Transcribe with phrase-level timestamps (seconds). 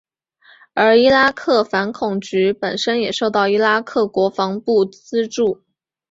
[0.73, 5.61] 而伊拉克反恐局本身也受到伊拉克国防部资助。